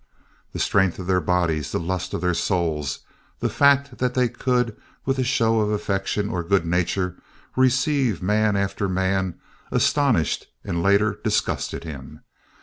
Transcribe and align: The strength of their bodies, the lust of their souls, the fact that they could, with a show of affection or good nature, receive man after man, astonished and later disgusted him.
The 0.51 0.57
strength 0.57 0.97
of 0.97 1.05
their 1.05 1.21
bodies, 1.21 1.71
the 1.71 1.79
lust 1.79 2.15
of 2.15 2.21
their 2.21 2.33
souls, 2.33 3.01
the 3.39 3.51
fact 3.51 3.99
that 3.99 4.15
they 4.15 4.29
could, 4.29 4.75
with 5.05 5.19
a 5.19 5.23
show 5.23 5.59
of 5.59 5.69
affection 5.69 6.27
or 6.27 6.41
good 6.43 6.65
nature, 6.65 7.17
receive 7.55 8.19
man 8.19 8.55
after 8.55 8.89
man, 8.89 9.35
astonished 9.69 10.47
and 10.63 10.81
later 10.81 11.19
disgusted 11.23 11.83
him. 11.83 12.21